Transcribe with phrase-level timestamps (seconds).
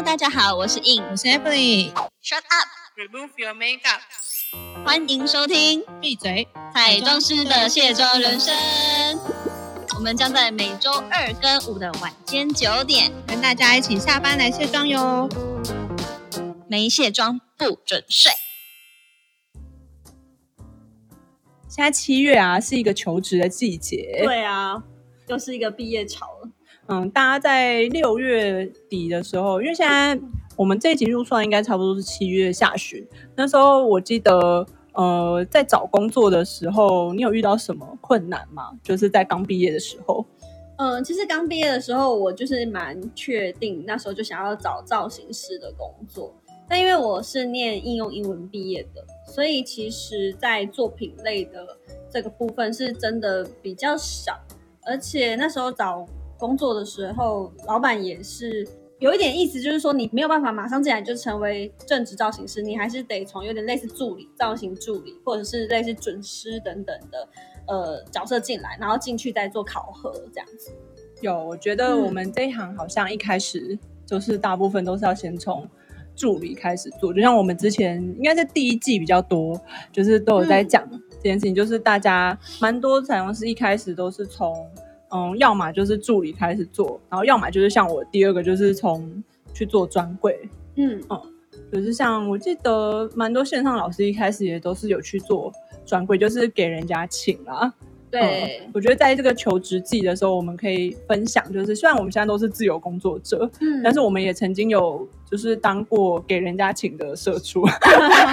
[0.00, 1.92] Hello，大家好，我是 In，我是 Emily。
[2.22, 4.00] Shut up，Remove your makeup。
[4.82, 6.48] 欢迎收听闭嘴！
[6.72, 8.56] 彩妆师的卸妆人生。
[9.96, 15.28] 我们将在每周二跟五的晚间九点，跟大家一起下班来卸妆哟。
[16.66, 18.32] 没卸妆不准睡。
[21.68, 24.22] 现在七月啊，是一个求职的季节。
[24.24, 24.82] 对啊，
[25.26, 26.48] 又是一个毕业潮了。
[26.92, 30.20] 嗯，大家在六月底的时候，因为现在
[30.56, 33.06] 我们这一集入算应该差不多是七月下旬。
[33.36, 38.72] 那时候我记得，呃，在找工作的时候，你有遇到什么困难吗？
[38.82, 40.26] 就是在刚毕业的时候。
[40.78, 46.34] 嗯，其实刚毕业的时候，我就是蛮确定，那时候就想要找造型师的工作。
[46.68, 51.64] 但因为我是念应用英文毕业的，所以其实，在作品类的
[52.10, 54.36] 这个部分是真的比较少。
[54.82, 56.04] 而且那时候找
[56.40, 58.66] 工作的时候，老板也是
[58.98, 67.28] 有一点意思，就是说你没有办法马上进来就成为正职造型师，你还是得从有点类似助理、造型助理，或者是类似准师等等的
[67.68, 70.70] 呃角色进来，然后进去再做考核这样子。
[71.20, 75.68] 有，我觉得我们这一行好像一开始就是大部分都是要先从
[76.16, 79.58] 助理开始做，就像我们之前应该是第一季比较多，
[79.92, 84.54] 就是都有在讲这件事情，就是大家蛮多彩妆师一开始都是从
[85.12, 89.22] 嗯，要么就是助理开始做，然后要么就是像我第二个就是从
[89.52, 91.20] 去做专柜，嗯嗯，
[91.72, 95.52] 就是像我记得蛮多线上老师一开始也都是有去做
[95.84, 97.72] 专柜，就是给人家请啦。
[98.10, 107.64] 对，嗯我觉得在这个求职季的时候，我们可以分享，就是虽然我们现在都是自由工作者，嗯但是我们也曾经有就是当过给人家请的社畜，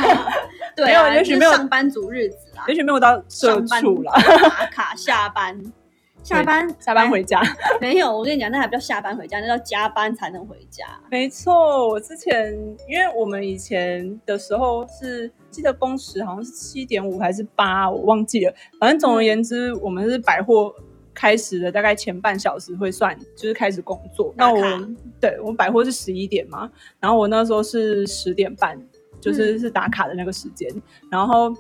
[0.76, 4.14] 对啊，没有也许没有就是上班族日子啊，也许没有到社畜啦，
[4.50, 5.56] 打卡下班，
[6.28, 7.42] 下班下班回家。
[7.80, 10.86] 没有，我跟你讲，那还不叫下班回家，那叫加班才能回家。
[11.10, 12.54] 没错，我之前
[12.90, 18.54] 因为我们以前的时候是记得工时好像是七点五还是八，我忘记了。
[18.78, 20.76] 反正总而言之，我们是百货
[21.14, 24.34] 开始的大概前半小时会算，就是开始工作。
[24.36, 24.62] 那我
[25.22, 28.78] 对我们百货是十一点嘛，然后我那时候是十点半，
[29.22, 30.70] 就是是打卡的那个时间，
[31.10, 31.56] 然后。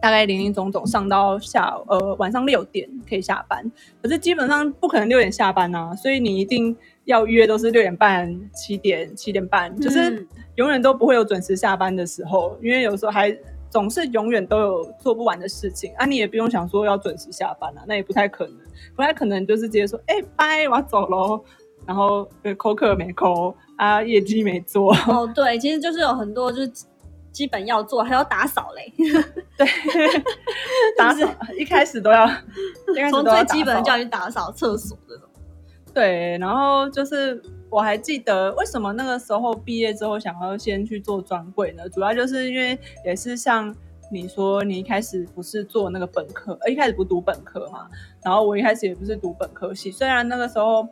[0.00, 3.70] 大概零零总总上到下呃晚上六点可以下班，
[4.02, 13.36] 可是基本上不可能六点下班啊，所以你一定要约都是六点半、七点、七点半，就是嗯永远都不会有准时下班的时候，因为有时候还
[13.70, 18.56] 总是永远都有做不完的事情啊，你也不用想说要准时下班啊，那也不太可能，
[18.94, 21.42] 不太可能就是直接说哎拜，我要走喽，
[21.86, 26.72] 然后呃扣客没扣啊，业绩没做，哦，对，其实就是有很多就是
[27.38, 28.92] 基本要做，还要打扫嘞，
[29.56, 29.64] 对，
[30.98, 31.24] 打扫
[31.56, 32.26] 一开始都要，
[33.12, 35.28] 从都最基本的叫你打扫厕所这种。
[35.94, 37.40] 对，然后就是
[37.70, 41.88] 我还记得为什么那个时候毕业之后想要先去做专柜呢？
[41.88, 43.72] 主要就是因为也是像
[44.10, 47.86] 你说，你一开始不是做那个本科，呃，一开始不读本科嘛，
[48.24, 50.84] 然后我一开始也不是读本科系，虽然那个时候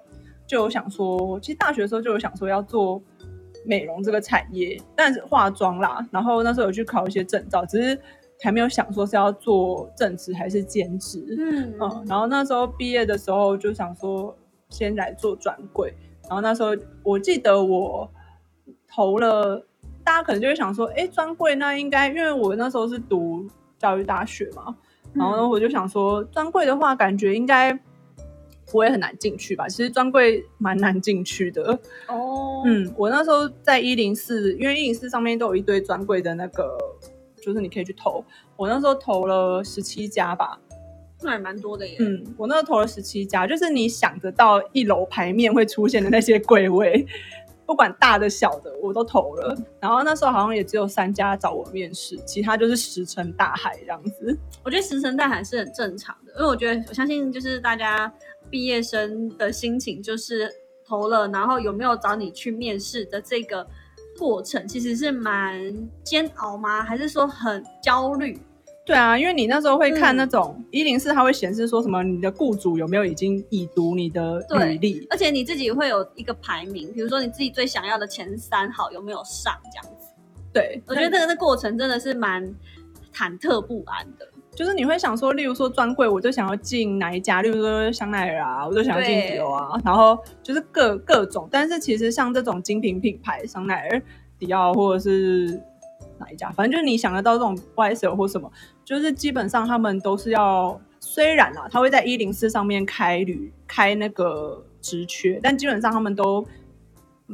[0.46, 3.02] 就有想说，其实大学的时候就有想说要做
[3.66, 7.99] 美容这个产业，但是化妆啦，然后那时候有去考一些证照，只是
[8.41, 11.75] 还没有想说是要做正职还是兼职，嗯。
[11.81, 14.37] 嗯，然后那时候毕业的时候就想说
[14.71, 18.10] 先来做专柜，然后那时候我记得我
[18.88, 19.65] 投了，
[20.04, 23.48] 大家可能就会想说，哎，专柜那应该，因为我那时候是读
[23.78, 24.77] 教育大学嘛，
[25.12, 27.78] 然后呢我就想说，专柜的话感觉应该
[28.71, 29.69] 不会很难进去吧？
[29.69, 31.78] 其实专柜蛮难进去的，
[32.09, 36.77] 哦，嗯，我那时候在一零四，因为一零四上面都有一堆专柜的那个，
[37.41, 38.25] 就是你可以去投，
[38.56, 40.59] 我那时候投了十七家吧，
[41.22, 41.97] 那也蛮多的耶。
[42.00, 47.06] 嗯，我那时候投了十七家，就是你想得到一楼牌面会出现的那些柜位，
[47.65, 49.56] 不管大的小的我都投了。
[49.81, 54.37] 然后那时候好像也只有三家找我面试，其他就是石沉大海这样子。
[54.65, 58.12] 我觉得石沉大海是很正常的，因为我觉得我相信就是大家
[58.50, 60.50] 毕业生的心情就是
[60.86, 63.66] 投了，然后有没有找你去面试的这个
[64.18, 65.74] 过程，其实是蛮
[66.04, 66.82] 煎熬吗？
[66.82, 68.38] 还是说很焦虑？
[68.84, 75.04] 对啊，因为你那时候会看嗯那种一零四，它会显示说什么你的雇主有没有已经已读你的履历。
[75.10, 80.06] 而且你自己会有一个排名，比如说你自己最想要的前三好有没有上这样子。
[80.53, 82.44] 对，我觉得这个过程真的是蛮
[83.12, 84.28] 忐忑不安的。
[84.56, 91.47] 就是你会想说，例如说专柜，我就想要进哪一家，例如说香奈儿啊，我就想要进迪奥啊，然后就是各各种。
[91.53, 94.03] 但是其实像这种精品品牌，香奈儿、
[94.38, 95.60] 迪奥或者是
[96.18, 98.50] 哪一家，反正就是你想得到这种 YSL 或什么，
[98.82, 106.42] 就是基本上他们都是要，虽然啊，他会在一零四上面开旅开那个直缺，但基本上他们都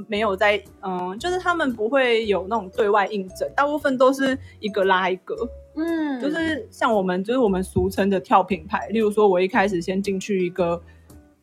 [0.08, 5.36] 没有在，嗯，就是他们不会有那种对外应征，大部分都是一个拉一个，
[5.76, 10.80] 嗯，就是像我们就是我们俗称的跳品牌，例如说我一开始先进去一个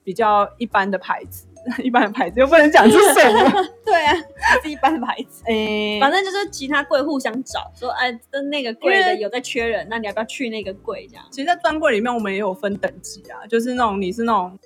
[0.04, 1.48] 比较一般的牌子，
[1.84, 3.52] 一般的牌子又不能讲是什么，
[3.86, 4.16] 对啊，
[4.64, 5.44] 是一般的牌子。
[5.46, 11.26] 诶、反正就是其他柜互相找，说哎，的那个柜的有在缺人，那你要不要去那个柜这样？
[11.32, 14.58] 其实，在专柜里面我们也有分等级啊，就是那种你是那种。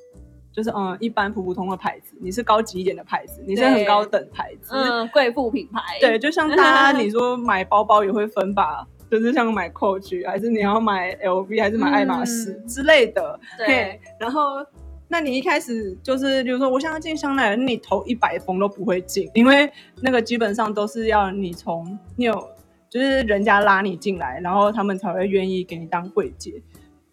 [0.56, 8.86] 就是嗯，一般普普通的牌子，你是高级一点的牌子，你是很高等牌子，嗯，贵妇品牌，对，就像大家你说买包包也会分吧，
[9.20, 14.66] 就是像买 Coach 还是你要买 LV 还是买爱马仕嗯之类的，对，然后。
[15.10, 19.72] 那你一开始就是，比如说我想要进香奈儿，你投一百封都不会进，因为
[20.02, 22.50] 那个基本上都是要你从你有，
[22.90, 26.60] 就是人家拉你进来，然后他们才会愿意给你当柜姐。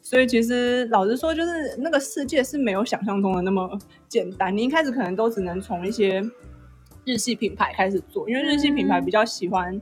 [0.00, 4.56] 所以其实老实说，就是那个世界是没有想象中的那么简单。
[4.56, 6.25] 你一开始可能都只能从一些
[7.05, 9.79] 日系品牌开始做，因为日系品牌比较喜欢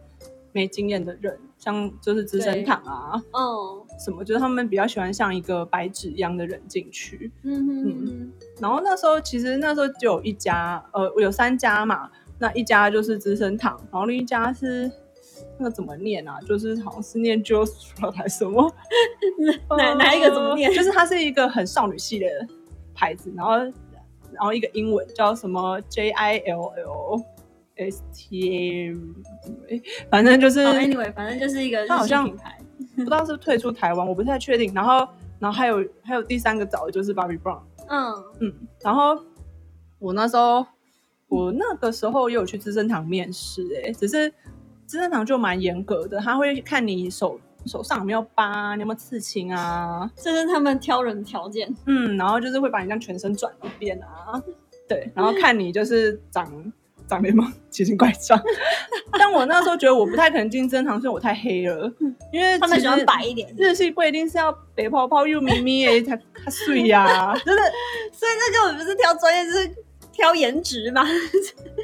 [0.51, 7.31] 没经验的人，像就是资生堂啊 嗯什么，就是他们比较喜欢像一个白纸一样的人进去。
[7.43, 12.09] 嗯哼哼然后那时候其实那时候就有一家，呃，有三家嘛，
[12.39, 14.91] 那一家就是资生堂，然后另一家是。
[15.57, 16.39] 那个怎么念啊？
[16.47, 18.73] 就是好像是念 j o s t r a 还是什么？
[19.77, 22.27] 哪哪一个怎么念呃就是它是一个很少女系的
[22.93, 23.53] 牌子，然后
[24.33, 27.23] 然后一个英文叫什么 J I L L
[27.79, 28.97] S T A，
[30.11, 32.59] 反正就是、哦，anyway，反正就是一个好像品牌，
[32.97, 34.73] 不知道是退出台湾，我不太确定。
[34.75, 35.07] 然后
[35.39, 38.13] 然后还有还有第三个找的就是 Bobbi Brown，嗯。
[38.41, 39.25] 嗯，然后
[39.99, 40.67] 我那时候
[41.29, 44.29] 我那个时候也有去资生堂面试，哎，只是
[44.85, 51.73] 资生堂就蛮严格的，他会看你手手上有没有疤，你有没有刺青啊，这是他们挑人的条件。
[51.87, 54.43] 嗯，然后就是会把你这样全身转一遍啊，
[54.89, 56.73] 对，然后看你就是长
[57.09, 58.41] 长得有没有奇形怪状。
[59.19, 61.93] 但我那时候觉得我不太可能进资生堂，是因为我太黑了，
[62.33, 67.63] 因为他们喜欢白一点，日系不一定是要白泡泡又咪咪诶才才碎呀， 真的。
[68.13, 69.71] 所以那根本不是挑专业，就是
[70.13, 71.05] 挑颜值嘛。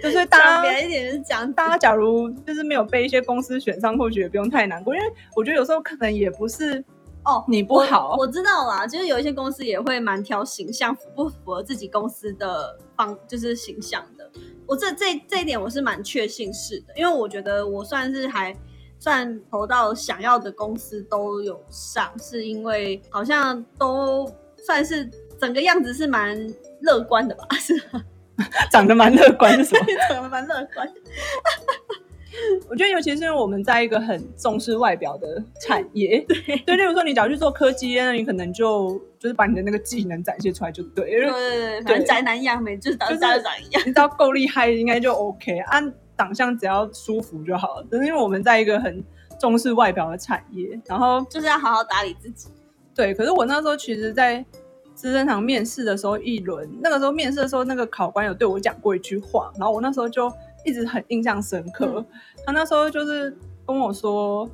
[0.03, 1.51] 就是大家一点就是讲。
[1.55, 6.85] 大家假如就是没有被一些公司选上，或许也不用太难过，因为我觉得有时候可能也不是
[7.25, 14.31] 哦，你不好我，我知道啦，就是有一些公司也会蛮挑形象符不符合自己公司的方，就是形象的。
[14.67, 18.55] 我这这这一点我是蛮确信是的，因为我觉得我算是还
[18.99, 25.09] 算投到想要的公司都有上，是因为好像都算是
[25.41, 26.37] 整个样子是蛮
[26.81, 28.03] 乐观的吧，是吧？
[28.71, 29.87] 长得蛮乐观是什么？
[30.11, 30.87] 长得蛮乐观。
[32.69, 43.33] 我觉得尤其是因为我们在一个很重视外表的产业， 对，对例如说你只要去做科技业，那你可能就就是把你的那个技能展现出来就对，对对对，反正宅男一样美，就是当就长
[43.63, 43.83] 一样。
[43.87, 45.59] 你只要够厉害，应该就 OK。
[45.67, 47.87] 按长相只要舒服就好了。
[47.91, 49.03] 只是因为我们在一个很
[49.39, 52.49] 重视外表的产业，然后 就是要好好打理自己。
[52.95, 54.45] 对，可是我那时候其实，在
[54.95, 60.33] 资生堂面试的时候，一轮那个时候面试的时候，那个考官有对我讲过一句话，然后我那时候就
[60.65, 61.87] 一直很印象深刻。
[61.97, 62.07] 嗯
[62.47, 63.35] 他那时候就是
[63.67, 64.47] 跟我说，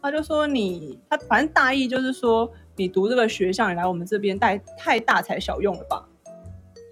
[0.00, 6.08] 他就说你他反正大意就是说，你读这个学校，你来我们这边带太大材小用了吧？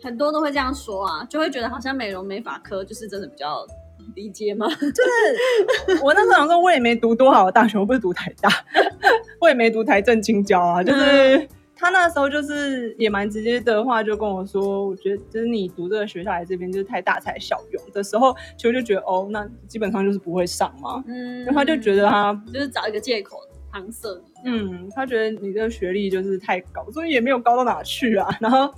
[0.02, 3.66] 很多都会这样说啊，就会觉得好像美容美发科就是真的比较
[4.14, 4.66] 理解吗？
[4.76, 8.50] 就是我那时候想说，我也没读多好的大学，我不是读台大，
[9.40, 11.49] 我也没读台政青交啊，就是。
[11.80, 21.02] 他那时候就是也蛮直接的话，就跟我说，我觉得就是你读这个学校来这边就是太大材小用的时候，其实我就觉得哦，那基本上就是不会上嘛。
[21.06, 23.38] 嗯，然后他就觉得他，就是找一个借口
[23.72, 24.08] 搪塞
[24.44, 24.50] 你。
[24.50, 28.28] 嗯，他觉得你这个学历就是太高，所以也没有高到哪去啊。
[28.38, 28.75] 然后，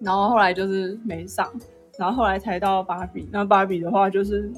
[0.00, 1.46] 然后后来就是没上，
[1.98, 3.28] 然后后来才到芭比。
[3.30, 4.50] 那芭比的话，就是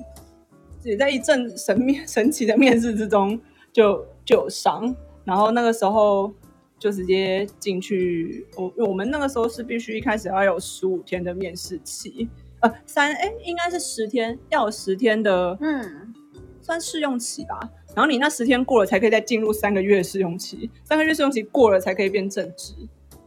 [0.85, 3.37] 也在一阵神秘 神奇的面试之中
[3.73, 6.33] 就就有上，然后那个时候
[6.81, 8.45] 就直接进去。
[8.57, 16.13] 我我们那个时候是必须一开始要有十五天的面试期，呃，三哎应该是十天，要有十天的嗯，
[16.61, 17.61] 算试用期吧。
[17.95, 22.73] 然后你那十天过了，才可以再进入三个月试用期，三个月试用期过了才可以变正职。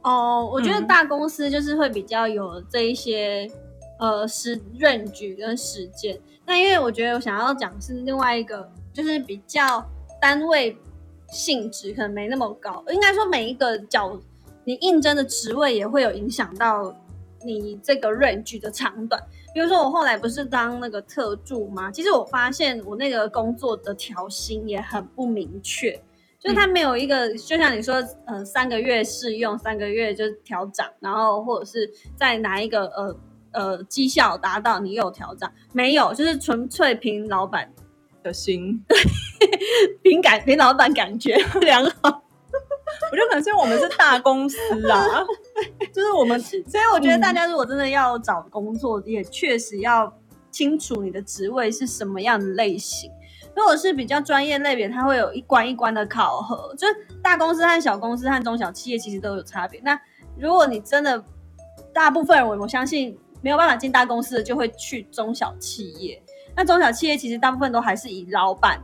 [0.02, 3.50] 哦，我觉得嗯大公司就是会比较有这一些
[4.00, 6.20] 呃时 range 跟时间。
[6.46, 9.86] 那因为我觉得我想要讲的是另外一个，就是比较
[10.22, 10.78] 单位
[11.34, 14.18] 性质可能没那么高，应该说每一个角
[14.64, 16.96] 你应征的职位也会有影响到
[17.44, 19.22] 你这个 range 的长短。
[19.54, 21.92] 比如说我后来不是当那个特助吗？
[21.92, 26.00] 其实我发现我那个工作的调薪也很不明确。
[26.40, 33.16] 就是他没有一个，就像你说，呃，三个月试用，三个月就调涨，然后或者是在哪一个呃
[33.54, 37.72] 呃绩效达到，你有调涨，没有，就是纯粹凭老板
[38.24, 38.84] 的心，
[40.02, 42.24] 凭感凭老板感觉 良好。
[43.12, 44.58] 我觉得可能是因为我们是大公司
[44.90, 45.24] 啊，
[45.94, 50.12] 就是我们，所以我觉得大家如果真的要找工作，也确实要
[50.50, 53.12] 清楚你的职位是什么样的类型。
[53.56, 59.80] 如果是比较专业类别，它会有一关一关的考核，就是大公司和小公司和中小企业其实都有差别。
[59.84, 60.00] 那
[60.40, 61.24] 如果你真的
[61.94, 66.23] 大部分人，我我相信没有办法进大公司的，就会去中小企业。
[66.56, 68.80] 那中小企业其实大部分都还是以老板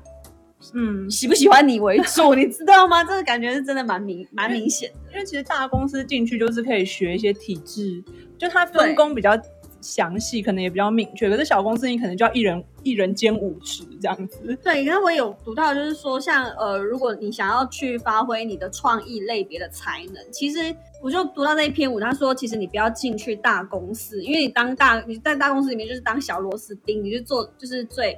[0.74, 3.02] 嗯，喜不喜欢你为主， 你知道吗？
[3.04, 5.14] 这个感觉是真的蛮明蛮明显的。
[5.14, 8.04] 因为其实大公司进去就是可以学一些体制，
[8.38, 9.32] 就它分工比较
[9.82, 11.30] 详细，可能也比较明确。
[11.30, 14.58] 可是小公司你可能就要一人一人兼五职这样子。
[14.64, 28.18] 对，刚刚我有读到，就是说，像呃，如果你想要去发挥你的创意类别的才能，其实我就读到那一篇文，他说，其实你不要进去大公司，因为你当大你在大公司里面就是当小螺丝钉，你就做就是最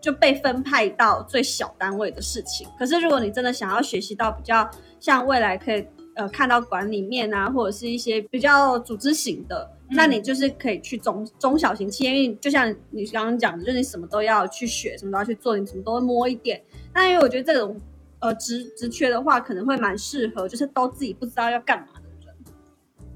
[0.00, 2.66] 就被分派到最小单位的事情。
[2.78, 4.68] 可是如果你真的想要学习到比较
[5.00, 9.70] 像未来可以呃看到管理面啊，或者是一些比较组织型的。
[9.90, 16.62] 那你就是可以去中中小型企业，因为就像你刚刚讲的，就是你什么都要去学，什么都要去做，你什么都会摸一点。
[16.94, 17.74] 那因为我觉得这种
[18.18, 22.34] 呃职职缺的话，可能会蛮适合，就是都自己不知道要干嘛的人。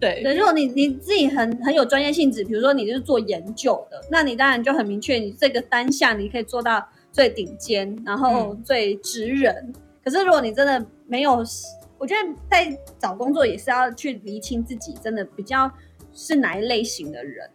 [0.00, 9.72] 对对，如果你你自己很很有专业性质，比如说你就是做研究的，那你当然就很明确，你这个单项你可以做到最顶尖，然后最职人。
[10.02, 11.44] 可是如果你真的没有，
[11.98, 15.70] 我觉得在找工作也是要去厘清自己真的比较。
[16.14, 17.48] 是哪一类型的人？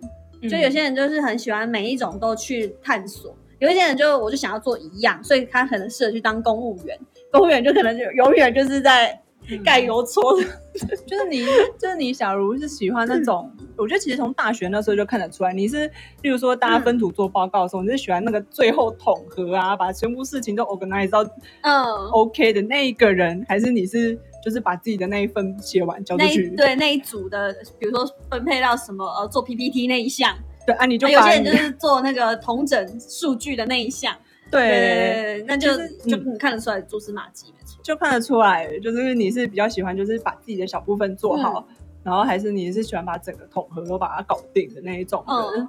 [0.48, 6.96] 就有些人就是很喜欢每一种都去探索，有一些人就我就想要做一样，所以他可能适合去当公务员。
[7.34, 9.20] 公务员就可能就永远就是在
[9.66, 10.40] 盖油搓，
[11.08, 11.44] 就是你
[11.80, 15.88] 就是你，假如是喜欢那种，我觉得其实从大学那时候就看得出来，你是
[16.22, 21.24] 例如说大家分组做报告的时候，你是喜欢那个最后统合啊，把全部事情都 organize 到
[21.62, 24.20] 嗯 OK 的那一个人，还是你是？
[24.48, 30.34] 就是把自己的那一份写完交出去，对那一组的，比如说分配到什么呃做 PPT 那一项，
[30.66, 34.16] 对啊，你就有些人就是做那个同整数据的那一项，
[34.50, 35.76] 对，那就
[36.08, 41.68] 就你看得出来蛛丝马迹，没错，就看得出来，就是你是比较喜欢就是把自己的小部分做好，
[42.02, 45.68] 然后还是你是喜欢把整个统合都把它搞定的那一种人，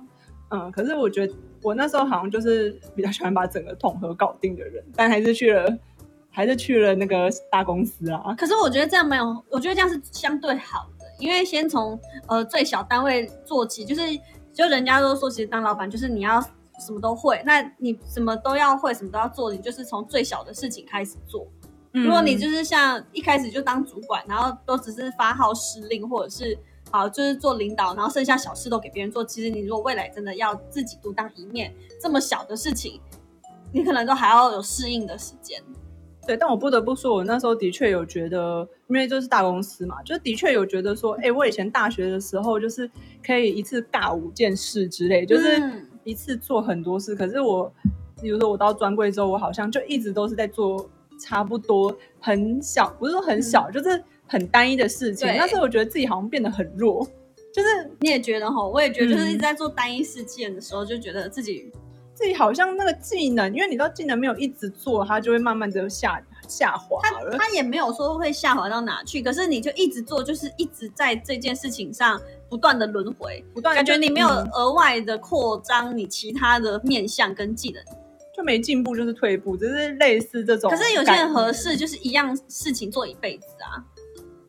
[0.51, 5.77] 嗯，可是我觉得我那时候好像就是比较喜欢把整个统合搞定的人，但还是去了。
[6.31, 8.35] 还是去了那个大公司啊？
[8.37, 14.03] 可是我觉得这样没有，我觉得这样是相对好的，因为先从呃最小单位做起，就是
[14.53, 16.41] 就人家都说，其实当老板就是你要
[16.79, 21.47] 什么都会，那你什么都要会，什么都要做，你就是从最小的事情开始做。
[21.91, 26.57] 如果你就是像一开始就当主管，然后都只是发号施令，或者是
[26.91, 33.01] 好就是做领导，然后剩下小事都给别人做，其实你如果未来真的要自己独当一面，这么小的事情，
[33.73, 35.61] 你可能都还要有适应的时间。
[36.29, 42.91] 对，但我不得不说，我那时候的确有觉得，因为就是大公司嘛，就是的确有觉得说，哎，我以前大学的时候就是
[43.25, 45.59] 可以一次尬五件事之类，就是
[46.05, 47.17] 一次做很多事。
[47.17, 47.73] 可是我，
[48.21, 50.87] 比如说我到专柜之后，我好像就一直都是在做
[51.19, 55.27] 差不多很小，不是说很小，就是很单一的事情。
[55.29, 57.03] 那时候我觉得自己好像变得很弱，
[57.55, 61.73] 就是你也觉得哈，我也觉得就是一直在做单一事件的时候，就觉得自己。
[62.19, 67.39] 自己好像那个技能，因为你知道技能没有一直做，它就会慢慢的下下滑它。
[67.39, 72.21] 它也没有说会下滑到哪去，可是你就一直做，就是一直在这件事情上
[72.51, 77.81] 不断的轮回，不断感觉你没有额外的扩张你其他的面向跟技能，
[78.37, 80.69] 就没进步就是退步，只是类似这种。
[80.69, 83.79] 可是有些人合适就是一样事情做一辈子啊。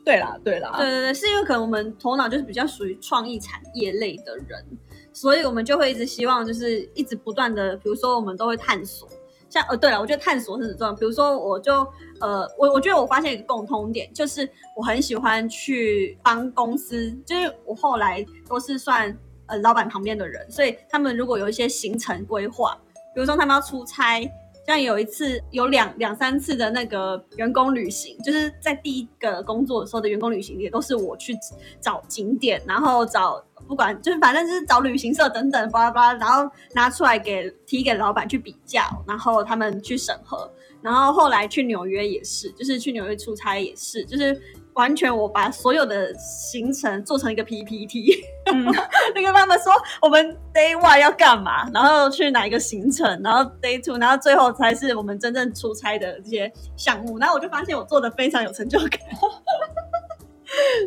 [0.04, 4.66] 对啦，对啦，对对对，是因为可能我们头脑就是比较属于创意产业类的人。
[5.12, 9.08] 所以我们就会一直希望，就是一直不断的，比如说我们都会探索，
[9.50, 10.94] 像呃，对了，我觉得探索是很重要。
[10.94, 11.86] 比如说，我就
[12.20, 22.78] 呃，我我觉得我发现一个共通点，就是我很喜欢去帮公司，就是我后来都是算呃老板旁边的人，所以他们如果有一些行程规划，
[23.14, 24.22] 比如说他们要出差，
[24.70, 31.36] 像有一次有两两三次的那个员工旅行，就是在第一个工作的时候的员工旅行，也都是我去
[31.82, 33.44] 找景点，然后找。
[33.68, 40.50] 不管就是反正就是找旅行社等等巴拉巴拉，然后拿出来给提给老板去比较，然后他们去审核，
[40.82, 44.42] 然后后来去纽约也是，就是去纽约出差也是，就是
[44.80, 48.64] 完全我把所有的行程做成一个 PPT，嗯
[49.14, 59.00] 那个他们说我们 Day One 要干嘛，然后去哪一个行程，然后 Day Two，然后最后才是我们真正出差的这些项目，然后我就发现我做的非常有成就感。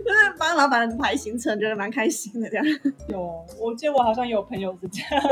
[0.05, 2.65] 就 是帮老板排行程，觉得蛮开心的这样。
[3.09, 5.23] 有，我记得我好像有朋友是这样，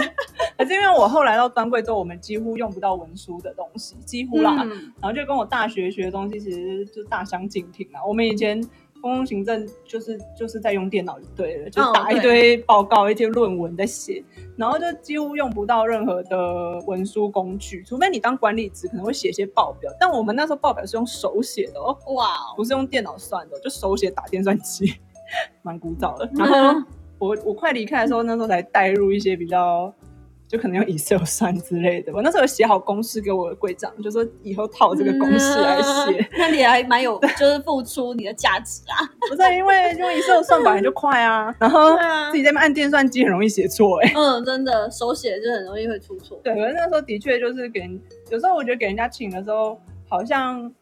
[0.56, 8.04] 可是因为我后来到专柜之后，我们几乎用不到文书的东西，几乎啦，嗯然后就跟我大学学的东西其实就大相径庭啊。
[8.06, 8.60] 我们以前
[9.00, 14.22] 公共行政就是就是在用电脑就对了，就哦打一堆报告、一些论文在写，
[14.56, 24.94] 然后就几乎用不到任何的文书工具，除非你当管理职可能会写一些报表，但我们那时候报表是用手写的哦，哇哦，不是用电脑算的，就手写打电算机，
[25.62, 26.28] 蛮古早的。
[26.36, 26.82] 然后
[27.18, 29.92] 我我快离开的时候，那时候才带入一些比较，
[30.50, 32.12] 就可能用 Excel 算之类的。
[32.12, 36.20] 我那时候有写好公式给我的柜长，就说以后套这个公式来写。
[36.20, 38.98] 嗯那你还蛮有，就是付出你的价值啊。
[39.30, 41.96] 不是因为用 Excel 算本来就快啊， 然后
[42.32, 46.40] 自己在那边按电算机很容易写错哎、嗯，真的手写就很容易会出错。
[46.42, 50.72] 对，可是那时候的确就是给人，有时候我觉得给人家请的时候，好像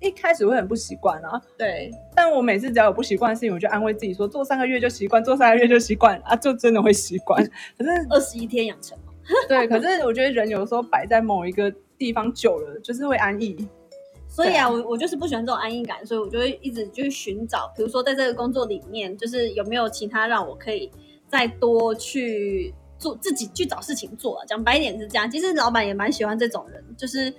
[0.00, 1.40] 一开始会很不习惯啊。
[1.56, 7.40] 对，但我每次只要有不习惯的事情，我就安慰自己说，做三个月就习惯，做三个月就习惯啊，就真的会习惯。
[7.78, 9.03] 可是二十一天养成嘛。
[9.48, 13.56] 对，可是我觉得人有时候摆在某一个地方久了，就是会安逸。
[14.28, 20.90] 所以啊，啊我我就是不喜欢这种安逸感，所以我就会一直就是寻找，比如说在这个工作里面，就是有没有其他让我可以
[21.28, 24.44] 再多去做自己去找事情做、啊。
[24.44, 27.32] 讲白一点是这样，其实老板也蛮喜欢这种人，就是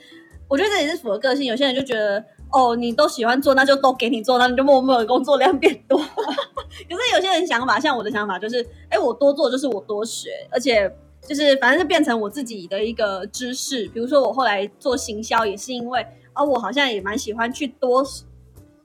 [0.48, 1.46] 我觉得这也是符合个性。
[1.46, 2.24] 有些人就觉得
[2.54, 5.98] 哦，你都喜欢做，那就都给你做，那你就默默的工作量变多。
[6.00, 10.89] 可是有些人想法，像我的想法就是，哎，我多做就是我多学，而且
[11.27, 13.88] 就是反正就变成我自己的一个知识。
[13.89, 18.05] 比如说我后来做行销，也是因为哦，我好像也蛮喜欢去多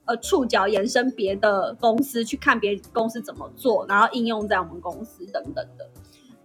[0.06, 5.88] 呃触角延伸别的公司，去看别公司怎么做，然后应用在我们公司等等的。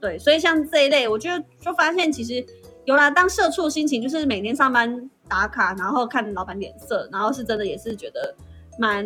[0.01, 2.45] 对，所以像这一类，我就就发现其实
[2.83, 8.35] 有啦，当社畜心情就是每天上班打卡，然后看老板脸色，然后是真的也是觉得
[8.77, 9.03] 蛮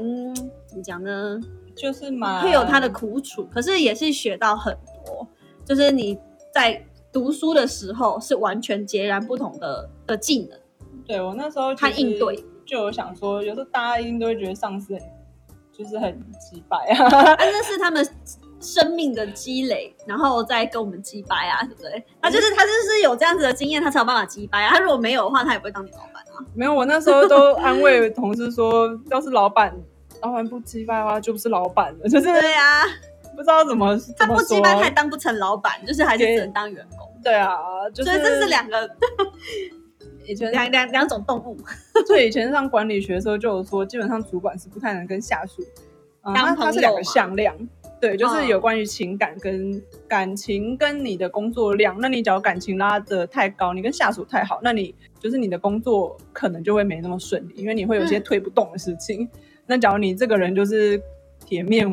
[0.66, 1.40] 怎么讲呢？
[1.76, 5.26] 就是蛮会有他的苦楚，可是也是学到很多。
[5.64, 6.18] 就是你
[6.54, 10.60] 在读书的时候是完全截然不同的的技能。
[11.08, 15.02] 对我那时候他应对，就有想说，有时候大家一定都会觉得上司很
[15.72, 17.36] 就是很击败啊。
[17.38, 18.08] 但，那是他们
[18.60, 22.04] 生命的积累，然后再跟我们击败啊，对不对？
[22.22, 24.76] 他就是他就是有这样子的经验，他才有办法击败啊。
[24.76, 26.46] 他如果没有的话，他也不会当你老板啊。
[26.54, 29.74] 没有，我那时候都安慰同事说，要是老板
[30.22, 32.84] 老板不击败的话，就不是老板了，就是对啊，
[33.40, 37.10] 不知道怎么他不击败，他也当不成老板，就是还是只能当员工。
[37.24, 37.58] 对啊，
[37.94, 38.90] 就是所以这是两个
[40.28, 41.58] 以前两两两种动物。
[42.06, 45.64] 所以以前上管理学的时候就有说，基本上主管是不太能跟下属，
[46.24, 47.56] 嗯，当它它是两个向量。
[48.02, 51.96] 对，就是嗯有关于情感跟感情跟你的工作量。
[52.02, 59.30] 那你只要感情拉得太高，你跟下属太好，那你就是你的工作可能就会没那么顺利，因为你会有些嗯推不动的事情。
[59.66, 61.02] 那假如你这个人就是
[61.46, 61.90] 铁面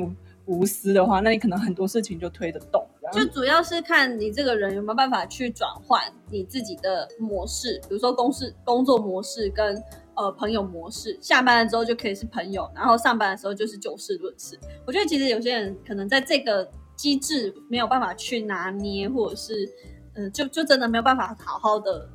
[0.46, 2.84] 无私的话，那你可能很多事情就推得动。
[3.12, 9.80] 就主要是看你这个人有没有办法去转换你自己的模式，比如说公式、工作模式跟
[10.14, 11.16] 呃朋友模式。
[11.20, 14.58] 下班了之后就可以是朋友，然后上班的时候就是就事论事。
[14.86, 19.68] 我觉得其实有些人可能在这个机制没有办法去拿捏，或者是
[20.14, 22.08] 嗯、就就真的没有办法好好的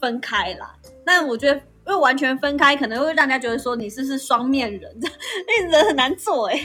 [0.00, 0.74] 分开啦。
[1.04, 1.60] 但我觉得。
[1.86, 4.90] 因为完全分开，可能会让人家觉得说你是是双面人，
[5.46, 6.58] 那人很难做哎、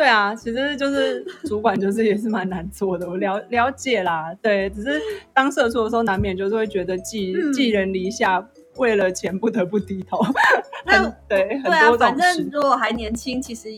[0.00, 3.06] 对啊，其实就是 主管，就是也是蛮难做的。
[3.06, 4.98] 我了了解啦，对，只是
[5.34, 10.18] 当社畜的时候，难免就是会觉得寄嗯寄人篱下，为了钱不得不低头。
[10.86, 12.16] 那很对，对啊，反。
[12.16, 13.68] 正如果还年轻，其实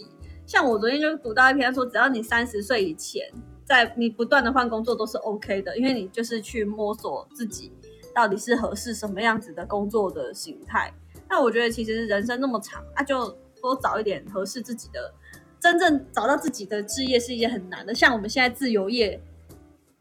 [0.46, 3.20] 像我昨天就读到一篇说，只要你三十岁以前，
[3.64, 7.72] 在你不断的换工作都是 OK 的，因为你就是去摸索自己
[8.14, 10.94] 到底是合适什么样子的工作的形态。
[11.28, 13.28] 那我觉得其实人生那么长，啊，就
[13.60, 15.12] 多找一点合适自己的，
[15.62, 17.94] 真正找到自己的职业是一件很难的。
[17.94, 19.20] 像我们现在自由业，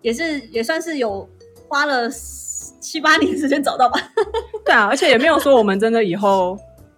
[0.02, 1.30] 也是也算是有
[1.68, 4.00] 花了七八年时间找到吧。
[4.66, 6.58] 对啊，而且也没有说我们真的以后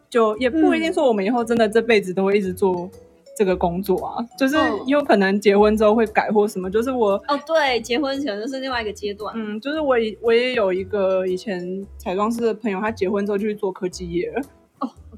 [0.09, 2.89] 就也不一嗯定说我们以后真的这辈子都会一直做
[3.35, 6.71] 这个工作啊，就是嗯有可能结婚之后会改或什么。
[6.71, 9.33] 就是我哦，对，结婚可能是另外一个阶段。
[9.35, 14.41] 嗯，就是我也我也有一个以前彩妆师的朋友，他结婚之后就去做科技业了。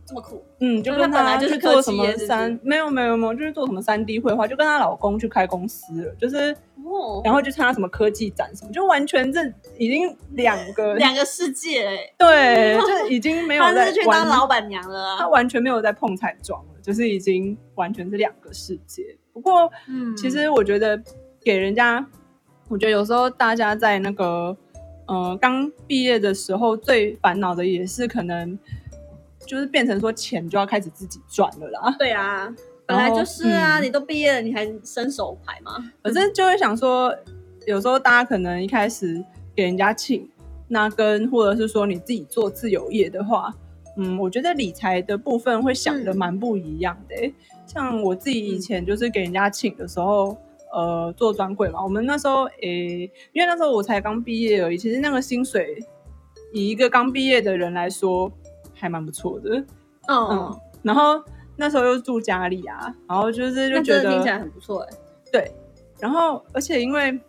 [0.05, 9.41] 这么酷，嗯，就跟她本来就是做什么三没有没有没有，就是做什么三 D 绘画，就跟她老公去开公司了，就是哦然后就参加什么科技展什么，就完全这
[9.77, 15.17] 已经两个 两个世界哎、对，就已经没有她在是去当老板娘了啊。
[15.19, 19.03] 他完全没有在碰彩妆了，就是已经完全是两个世界。
[19.33, 21.01] 不过嗯其实我觉得
[21.43, 22.05] 给人家，
[22.69, 24.55] 我觉得有时候大家在那个
[25.07, 28.57] 呃刚毕业的时候，最烦恼的也是可能
[29.45, 31.95] 就是变成说钱就要开始自己赚了啦。
[31.97, 32.53] 对啊，
[32.85, 35.77] 本来就是啊，嗯你都毕业了，你还伸手牌吗？
[36.03, 37.15] 反正就会想说，
[37.65, 39.23] 有时候大家可能一开始
[39.55, 40.29] 给人家请，
[40.67, 43.53] 那跟或者是说你自己做自由业的话，
[43.97, 47.33] 嗯，我觉得理财的部分会想的嗯蛮不一样的欸、
[47.65, 50.37] 像我自己以前就是给人家请的时候。
[50.73, 55.81] 呃，做专柜嘛，我们那时候诶、因为那时候我才刚毕业而已，其实那个薪水
[56.51, 58.29] 以一个刚毕业的人来说
[58.75, 59.57] 还蛮不错的。
[60.07, 61.23] 嗯嗯，然后
[61.55, 64.89] 那时候又住家里啊，然后就是就觉得听起来很不错哎。
[65.31, 65.51] 对，
[65.99, 67.19] 然后而且因为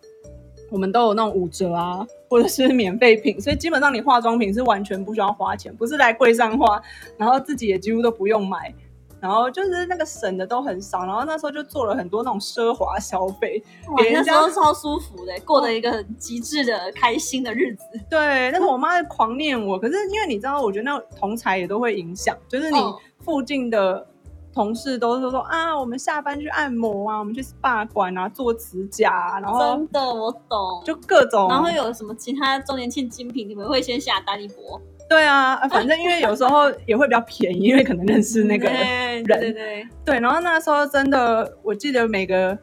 [0.69, 6.81] 我们都有那种五折啊，或者是免费品，所以基本上你化妆品是完全不需要花钱，不是来柜上花，
[7.17, 8.73] 然后自己也几乎都不用买。
[9.19, 17.83] 然后就是那个省的都很少，然后那时候就做了很多那种奢华消费，哇，给人家那时候超舒服的，过了一个很极致的开心的日子。
[18.09, 24.07] 对，但是 我妈狂念我，可是因为你知道，我觉得那同才也都会影响，就是你哦附近的
[24.53, 30.81] 同事都是说啊，我们下班去按摩啊，我们去 SPA 馆啊做指甲啊，然后真的，我懂。
[30.85, 34.79] 就各种，然后有什么其他周年庆精品，你们会先下单一波？
[35.09, 42.57] 对啊，啊反正因为有时候也会比较便宜，因为可能认识那个对 人，对对对，对，然后那时候真的，我记得每个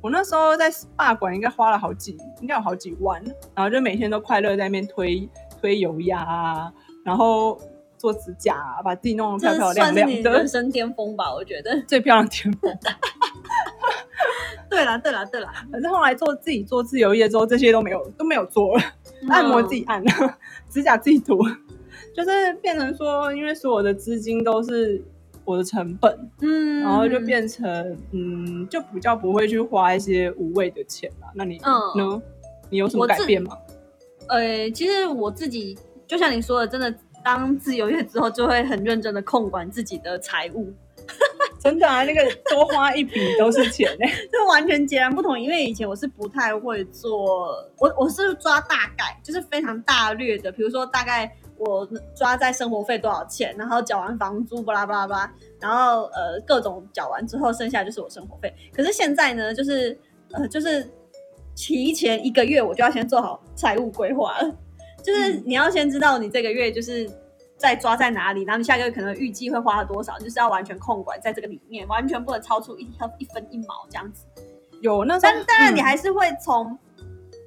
[0.00, 3.22] 我那时候在 SPA 馆应该花了好几，应该有好几万，
[3.54, 5.28] 然后就每天都快乐在那边推
[5.60, 6.72] 推油压啊，
[7.04, 7.60] 然后
[7.98, 11.32] 做指甲、啊，把自己弄得漂漂亮亮的，人生巅峰吧？
[11.34, 11.82] 我觉得。
[11.86, 12.68] 最漂亮的天赋。
[14.70, 18.82] 对啦对啦对啦，可是后来做自己做自由业之后，这些都没有都没有做了，
[19.28, 19.80] 按摩自己。
[19.80, 20.02] 己按，
[20.70, 21.38] 指甲自己涂，
[22.14, 25.02] 就是变成说，因为所有的资金都是
[25.44, 31.26] 我的成本，嗯，然后就变成嗯，就比较不会去花一些无谓的钱了。
[31.34, 32.22] 那你嗯呢？
[32.70, 33.56] 你有什么改变吗？
[34.28, 36.94] 呃，其实我自己就像你说的，真的
[37.24, 40.72] 当自由业之后，就会很认真的控管自己的财务，
[41.62, 45.38] 真的啊，那个多花一笔都是钱哎、 就完全截然不同。
[45.38, 58.52] 因为以前我是不太会做，我我是抓大概，就是非常大略的，比如说大概我抓在生活费多少钱，然后缴完房租，巴拉巴拉巴拉，然后呃各种缴完之后，剩下就是我生活费。
[58.74, 59.96] 可是现在呢，就是
[60.32, 60.90] 呃就是
[61.54, 64.56] 提前一个月我就要先做好财务规划了，
[65.00, 67.08] 就是你要先知道你这个月就是。
[67.62, 74.26] 在抓在哪里，然后你下个月可能预计会花多少，就是要完全控管在这个里面，完全不能超出一条一分一毛这样子。
[74.80, 76.76] 有那但当然，你嗯还是会从，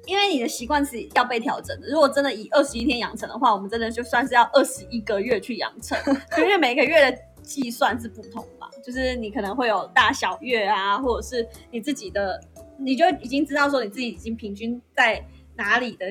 [0.06, 1.88] 因为你的习惯是要被调整的。
[1.88, 5.98] 如果真的以二十一天养成的话，我们真的就算是要二十一个月去养成，
[6.40, 12.40] 因为每个月的计算是不同嘛，就是你可能会有大小月啊，或者是你自己的，
[12.78, 15.22] 你就已经知道说你自己已经平均在
[15.56, 16.06] 哪里的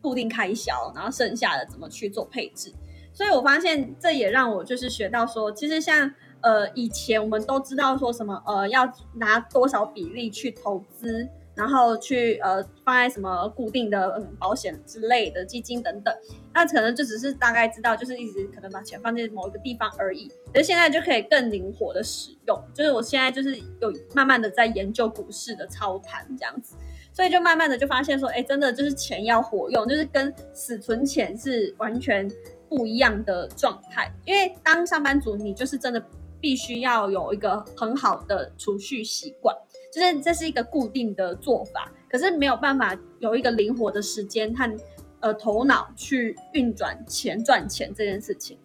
[0.00, 2.72] 固定开销，然后剩下的怎么去做配置。
[3.18, 6.08] 所以我发现这也让我就是学到说，其实像
[6.40, 16.14] 呃以前我们都知道说什么呃要拿多少比例去投资，然后去呃放在什么固定的、嗯、保险之类的基金等等，
[16.54, 20.30] 那可能就只是大概知道，就是一直可能把钱放在某一个地方而已。
[20.54, 26.76] 可是现在就可以更灵活的使用，就是我现在就是有慢慢的在研究股市的操盘这样子。
[27.12, 32.30] 所以就慢慢的就发现说，哎，真的就是钱要活用，就是跟死存钱是完全
[32.68, 34.12] 不一样的状态。
[34.24, 36.02] 因为当上班族，你就是真的
[36.40, 39.56] 必须要有一个很好的储蓄习惯，
[39.92, 44.78] 就是这是一个固定的做法，可是没有办法有一个灵活的时间和
[45.20, 48.58] 呃头脑去运转钱赚钱这件事情。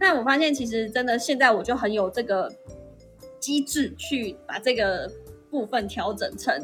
[0.00, 2.50] 那我发现其实真的现在我就很有这个
[3.40, 5.10] 机制去把这个
[5.50, 6.54] 部分调整成，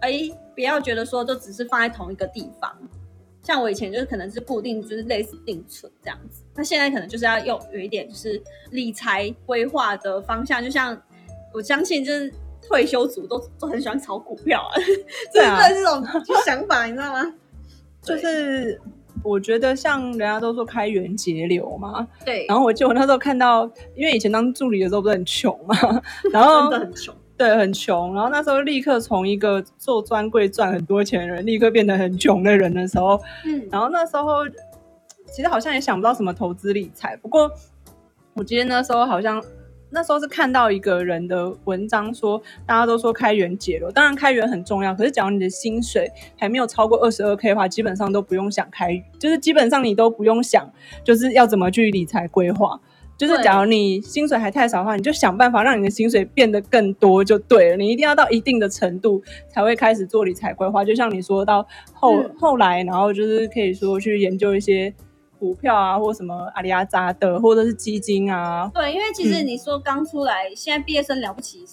[0.00, 2.76] 哎，不要觉得说就只是放在同一个地方。
[3.42, 6.42] 像我以前就是可能是固定，就是类似定存这样子。
[6.54, 10.96] 那现在可能就是要用有一点就是理财规划的方向，就像
[11.52, 12.32] 我相信就是
[12.68, 14.72] 退休族都都很喜欢炒股票啊，
[15.34, 16.06] 就对是啊这种
[16.44, 17.34] 想法，你知道吗？
[18.02, 18.80] 就是
[19.24, 25.76] 我觉得像人家都说开源节流嘛，对，然后我记得我那时候看到，因为以前当助理的时候不是很穷嘛，
[26.32, 27.14] 然后真的很穷。
[27.42, 34.46] 对很穷，然后那时候立刻从一个做专柜赚很多钱的人，立刻变得很穷的人的时候，嗯，然后那时候
[35.26, 37.50] 其实好像也想不到什么投资理财，不过
[38.34, 39.42] 我记得那时候好像
[39.90, 50.70] 那时候是看到一个人的文章说，大家都说开源节流，当然开源很重要，可是假如你的薪水还没有超过二十二 k 的话，基本上都不用想开，就是基本上你都不用想，
[51.02, 52.80] 就是要怎么去理财规划。
[53.18, 57.76] 就是假如你薪水还太少的话，你就想办法让你的薪水变得更多就对了。
[57.76, 60.84] 你一定要到一定的程度才会开始做理财规划。
[60.84, 64.92] 就像你说到后、嗯后来，然后就是可以说去研究一些
[65.38, 68.68] 股票啊，或什么阿里阿扎的，或者是基金啊。
[68.74, 71.64] 对，因为其实嗯你说刚出来，现在毕业生了不起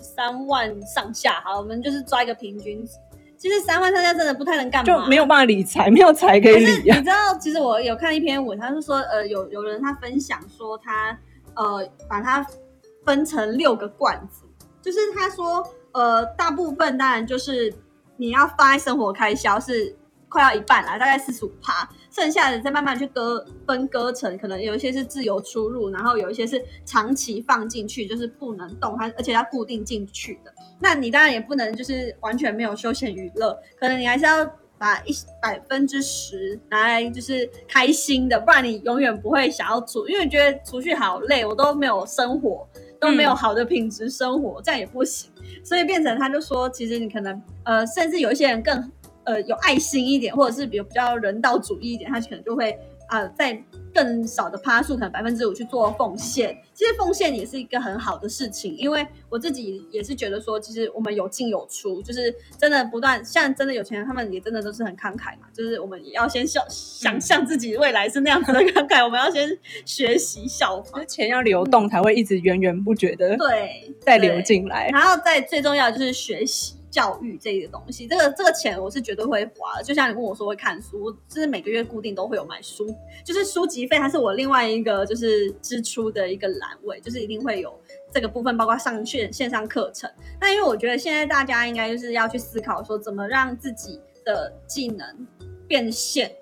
[0.00, 2.94] 三万上下，好，我们就是抓一个平均值。
[3.40, 6.98] 其实三万上下真的不太能干嘛，就没有办法理财，没有财可以可是理啊。
[6.98, 11.18] 你知道，其实我有看一篇文，他是说，呃，有有人他分享说他，
[11.54, 12.46] 呃，把它
[13.02, 14.44] 分成六个罐子，
[14.82, 17.72] 就是他说，呃，大部分当然就是
[18.18, 19.96] 你要放在生活开销是
[20.30, 30.54] 快要一半啦，大概四十五趴，剩下的再慢慢去割分割成，可能有一些是自由出入，然后有一些是长期放进去，就是不能动，它而且要固定进去的。
[30.78, 35.12] 那你当然也不能就是完全没有休闲娱乐，可能你还是要把一
[35.42, 42.66] 百分之十拿来就是开心的，不然你永远不会想要储，因为你觉得储蓄好累，我都没有生活，
[43.00, 45.30] 都没有好的品质生活，这样也不行。
[45.64, 48.90] 所以变成他就说，其实你可能呃，甚至有一些人更
[49.30, 52.76] 呃有爱心一点，或者是比如比较人道主义一点，他可能就会
[53.08, 53.62] 呃在
[53.92, 56.56] 更少的趴数，可能百分之五去做奉献。
[56.74, 65.48] 其实奉献也是一个很好的事情，因为我自己也是觉得说，其实我们有进有出，就是真的不断，像真的有钱人，他们也真的都是很慷慨嘛。
[65.52, 71.06] 就是我们也要先想想象自己未来是那样子的慷慨，我们要先学习效仿就是。
[71.06, 74.88] 钱要流动，才会一直源源不绝的对，再流进来。
[74.90, 79.84] 然后再最重要的就是学习教育这个东西，这个这个钱我是绝对会花的。
[79.84, 82.86] 就像你问我说会看书，我就是每个月固定都会有买书，
[83.24, 87.72] 就是书籍费，它是我另外一个就是支出的一个栏位，就是一定会有
[88.12, 90.10] 这个部分，包括上线线上课程。
[90.40, 95.26] 那因为我觉得现在大家应该就是要去思考说，怎么让自己的技能
[95.68, 96.34] 变现，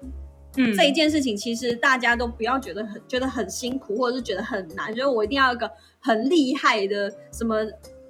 [0.56, 7.56] 嗯这一件事情，其实大家都不要觉得很觉得很辛苦，或者是觉得很难，觉得我一定要一个很厉害的什么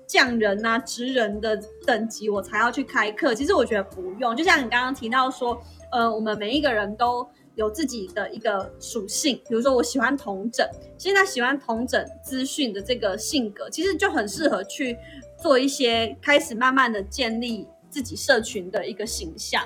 [0.08, 1.54] 匠人啊、职人的
[1.86, 3.34] 等级，我才要去开课。
[3.34, 5.60] 其实我觉得不用，就像你刚刚提到说，
[5.92, 10.66] 呃，我们每一个人都有自己的一个属性，比如说我喜欢同整，
[10.96, 14.96] 现在喜欢同整资讯的这个性格，其实就很适合去
[15.38, 19.62] 做一些开始慢慢的建立自己社群的一个形象。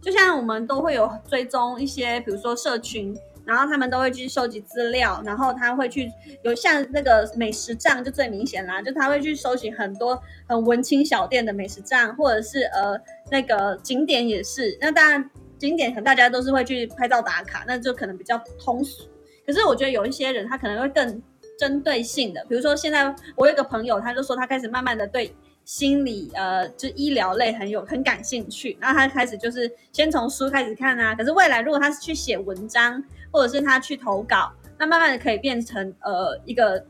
[0.00, 3.14] 就像我们都会有追踪一些，比如说社群，
[3.48, 14.76] 然后他们都会去收集资料，然后他会去有像那个美食账就最明显啦，就他会去搜集很多很文青小店的美食账，或者是呃那个景点也是。
[14.82, 19.04] 那当然景点可能大家都是会去拍照打卡，那就可能比较通俗。
[19.46, 21.22] 可是我觉得有一些人他可能会更
[21.58, 25.34] 针对性的，比如说现在我有一个朋友，他就说他开始慢慢的对
[25.64, 31.14] 心理呃，就医疗类很有很感兴趣，然后他开始就是先从书开始看啊。
[31.14, 36.84] 可是未来如果他是去写文章，或者是他去投稿，那慢慢的可以变成呃一个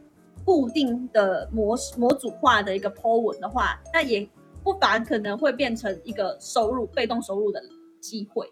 [0.45, 4.27] 固定的模模组化的一个 po 文的话，那也
[4.63, 7.63] 不乏可能会变成一个收入被动收入的
[8.01, 8.51] 机会。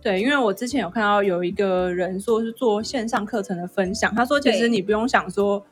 [0.00, 5.64] 对，因为我之前有看到有一个人说是做线上课程的分享，他说其实你不用想说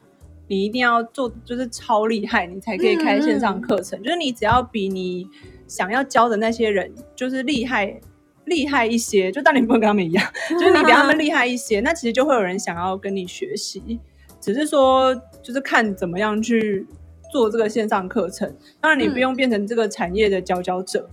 [0.49, 5.29] 你一定要做就是超厉害，你才可以开线上课程，就是你只要比你
[5.67, 8.01] 想要教的那些人就是厉害
[8.45, 14.01] 厉害一些，就当然你不能跟他们一样， 就是你比他们厉害一些，那其实就会有人想要跟你学习，
[14.41, 16.87] 只是说就是看怎么样去
[17.31, 21.09] 做这个线上课程，当然你不用变成这个产业的佼佼者。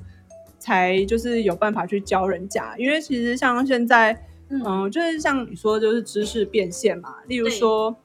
[0.62, 4.12] 才就是有办法去教人家，因为其实像现在，
[4.50, 4.62] 嗯。
[4.65, 7.15] 嗯、就是像你说，的，就是知识变现嘛。
[7.28, 7.96] 例如说，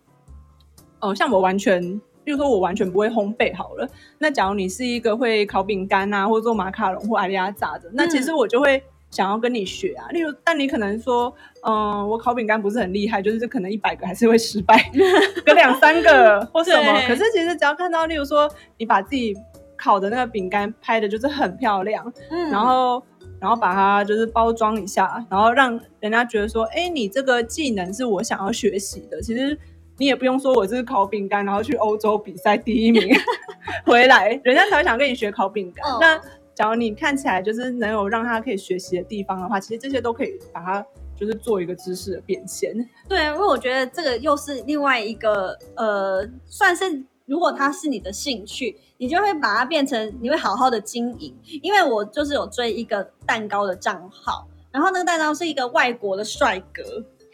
[1.01, 8.81] 哦、像我完全，例如说我完全不会烘焙好了，那假如你是一个会烤饼干啊，或者做马卡龙或阿里亚炸的，那其实我就会
[9.15, 10.09] 想要跟你学啊。
[10.11, 14.91] 例如，但你可能说，嗯、我烤饼干不是很厉害，就是可能一百个还是会失败，
[15.47, 17.01] 有两三个 或什么。
[17.07, 19.35] 可是其实只要看到，例如说你把自己
[19.77, 23.03] 烤的那个饼干拍的就是很漂亮，嗯然后
[23.41, 29.21] 然后把它就是包装一下，然后让人家觉得说，哎，你这个技能是我想要学习的。
[29.23, 29.59] 其实
[29.97, 33.15] 你也不用说我这是烤饼干，然后去欧洲比赛第一名
[33.87, 35.85] 回来，人家才会想跟你学烤饼干。
[35.91, 36.21] 哦那
[36.55, 40.87] 假如你看起来就是能有让他可以学习的地方的话，其实这些都可以把它
[41.17, 42.73] 就是做一个知识的变现。
[43.09, 51.35] 对，因为我觉得这个又是另外一个呃，算是如果它是你的兴趣，你就会把它变成你会好好的经营。
[51.61, 56.83] 因为我就是有追一个蛋糕的账号，然后那个蛋糕是一个外国的帅哥，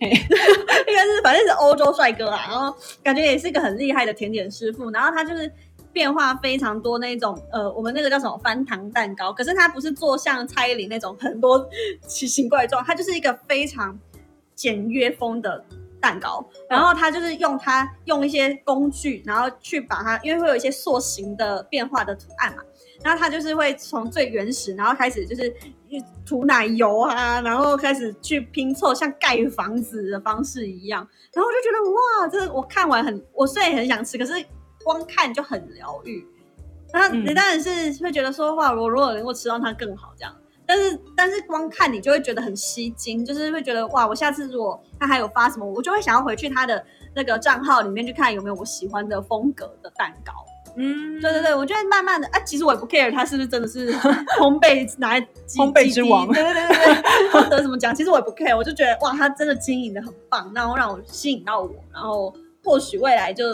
[0.00, 0.08] 嘿
[0.88, 5.52] 应该是反正是欧洲帅哥啦，然后感觉也是一个很厉害的甜点师傅，然后他就是。
[5.92, 11.68] 变化非常多那种，呃，我们那个叫什么翻糖蛋糕，可是它不是做像蔡依林那种很多
[12.06, 13.98] 奇形怪状，它就是一个非常
[14.54, 15.64] 简约风的
[16.00, 22.62] 蛋糕，然后它就是用它用一些工具，然后去把它，因为会有一些塑形的变化的图案嘛，
[23.02, 25.52] 然后它就是会从最原始，然后开始就是
[26.24, 34.32] 涂奶油啊，然后开始去拼凑，像盖房子的方式一样，然后我就觉得哇，这我看完很，我虽然很想吃，可是
[34.84, 36.26] 光看就很疗愈。
[36.92, 40.34] 那嗯你当然是会觉得说，哇，我如果能够吃到它更好这样。
[40.66, 50.32] 但是但是光看你就会觉得很吸睛，就是会觉得哇，我下次如果他还有发什么，我就会想要回去他的那个账号里面去看有没有我喜欢的风格的蛋糕。
[50.76, 53.92] 嗯，对对对，我觉得慢慢的啊，其实我也不 care 他是不是真的是
[54.38, 63.44] 烘焙拿来烘焙之王对对对对对，或得什么奖，其实我也不 care，我就觉得哇，他真的经营的很棒，然后让我吸引到我，然后或许未来就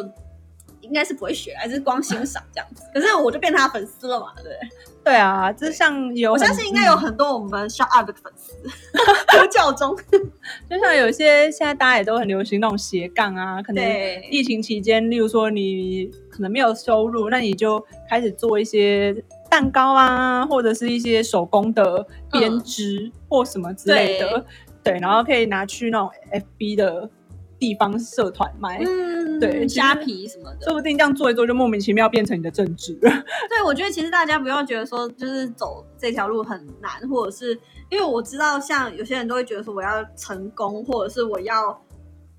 [0.87, 2.83] 应该是不会学，还是光欣赏这样子。
[2.95, 4.59] 可是我就变他粉丝了嘛，对不对？
[5.05, 8.55] 对啊，这像有，我相信应该有嗯很多我们 Shut Up 的粉丝，
[9.39, 9.97] 呼叫中。
[10.69, 13.83] 就像有些现在大家也都很流行那种斜杠啊，可能
[14.31, 19.15] 疫情期间，例如说你可能没有收入，那你就开始做一些
[19.49, 24.45] 蛋糕啊，或者是一些手工的编织或什么之类的，
[24.83, 26.11] 对，然后可以拿去那种
[26.59, 27.09] FB 的
[27.59, 28.79] 地方社团卖。
[28.85, 30.67] 嗯，对虾皮什么的。
[30.67, 33.11] 说不定这样做一做，就莫名其妙变成你的政治了。
[33.49, 37.59] 对，我觉得其实大家不要觉得说就是走这条路很难，或者是
[37.91, 41.81] 因为我知道像有些人都会觉得说我要成功，或者是我要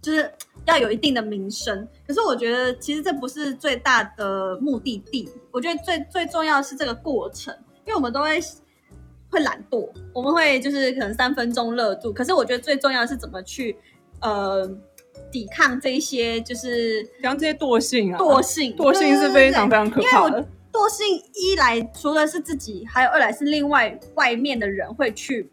[0.02, 0.32] 就是
[0.66, 1.88] 要有一定的名声。
[2.06, 7.54] 可是我觉得其实这不是最大的目的地，我觉得最最重要的是这个过程，
[7.86, 8.40] 因为我们都会
[9.30, 12.14] 会懒惰，我们会就是可能三分钟热度。
[12.14, 13.76] 可是我觉得最重要的是怎么去
[14.22, 14.70] 呃
[15.32, 20.42] 抵抗这一些就是像这些惰性啊，惰性，惰性是非常非常可怕的。
[20.72, 25.50] 惰性一来除了是自己，还有二来是另外外面的人会去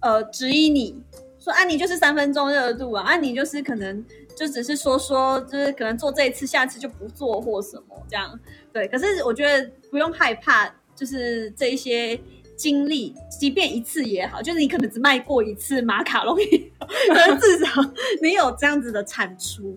[0.00, 1.02] 呃质疑你
[1.38, 4.04] 说啊你就是三分钟热度啊，啊你就是可能
[4.36, 8.38] 就只是说说，就是可能做这一次，下次就不做或什么这样。
[8.72, 12.18] 对，可是我觉得不用害怕，就是这一些。
[12.56, 16.46] 经历，即便一次也好，就是你可能只卖过一次马卡龙也
[17.40, 17.82] 至少
[18.22, 19.74] 你有这样子的产出。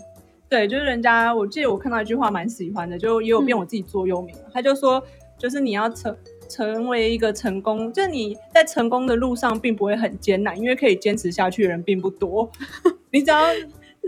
[0.47, 4.41] 对，就是人家，我记得我看到一句话蛮喜欢的，就也有变我自己座右铭了。
[4.51, 5.03] 他就说，
[5.37, 6.17] 就是你要成
[6.49, 12.49] 成为一个成功，就是你在成功的路上并不会很艰难，因为可以坚持下去的人并不多。
[13.11, 13.45] 你只要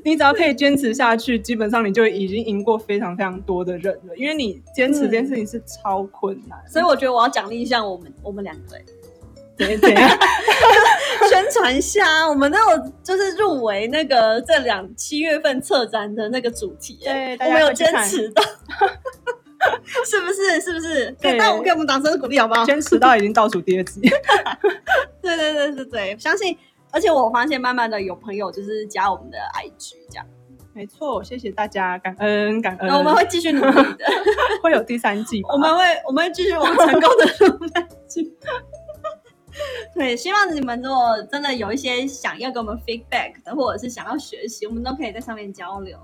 [0.04, 6.58] 你只要可以坚持下去，基本上你就已经赢过非常非常多的人了，因为你坚持这件事情是超困难。
[6.68, 8.86] 所以我觉得我要奖励一下我们我们两个、欸，
[9.58, 10.10] 怎怎样？
[11.30, 18.42] 宣传一下，我们都有就是入围那个这两七月份策展的那个主题、欸，对我们有坚持到，
[20.04, 20.60] 是不是？
[20.60, 21.12] 是不是？
[21.22, 22.66] 对那我们给我们掌声鼓励好不好？
[22.66, 24.02] 坚持到已经倒数第二集。
[25.22, 26.58] 对对对对对，相信。
[26.92, 30.26] 而且我发现慢慢的有朋友就是加我们的 IG 这样，
[30.74, 32.88] 没错，谢谢大家，感恩感恩。
[32.88, 34.06] 那我们会继续努力的，
[34.64, 38.34] 会有第三季吧，我们会我们会继续我们成功的路下去。
[39.94, 45.98] 对，希望你们如果真的有一些想要给我们 feedback 的，或者是想要学习，我们都可以在上面交流。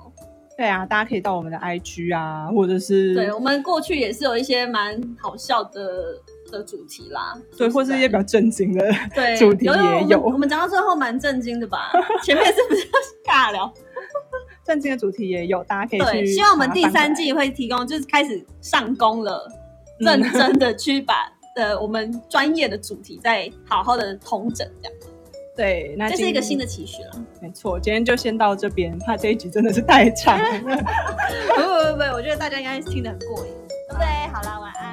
[0.58, 11.92] 对啊，大家可以到我们的 IG 啊，或者是对我们过去也是有一些蛮好笑的的主题啦，对，或是一些比较震惊的对 主题有也有我们讲到最后蛮震惊的吧？
[12.24, 12.88] 前面是不是
[13.26, 13.72] 尬聊？
[14.66, 16.34] 震惊的主题也有，大家可以对，去。
[16.34, 17.32] 希望我们第三季。
[17.32, 19.48] 会提供，就是开始上工了，
[20.00, 24.98] 认真的去把呃我们专业的主题再好好的通整，这样，
[25.56, 27.12] 对，那这是一个新的期许了。
[27.42, 30.60] 没错，今天就先到这边，怕这一集真的是太长了。
[30.60, 33.54] 不不不不，我觉得大家应该听得很过瘾，
[33.88, 34.06] 对不对？
[34.34, 34.87] 好啦，晚安。